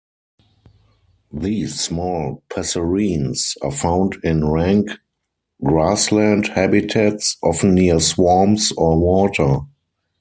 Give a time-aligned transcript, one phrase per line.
[1.31, 4.89] These small passerines are found in rank
[5.63, 9.59] grassland habitats, often near swamps or water.